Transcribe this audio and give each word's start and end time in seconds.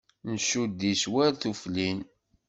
Ncudd-itt 0.33 1.03
war 1.13 1.31
tuflin. 1.41 1.99